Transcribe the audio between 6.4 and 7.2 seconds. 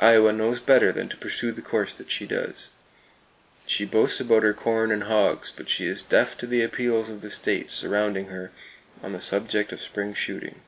to the appeals